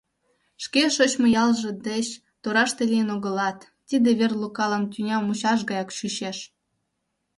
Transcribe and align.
Шке 0.63 0.83
шочмо 0.95 1.27
ялже 1.43 1.71
деч 1.89 2.07
тораште 2.41 2.83
лийын 2.91 3.09
огылат, 3.15 3.59
тиде 3.87 4.09
вер 4.19 4.31
Лукалан 4.41 4.83
тӱня 4.91 5.17
мучаш 5.19 5.59
гаяк 5.69 5.89
чучеш. 5.97 6.37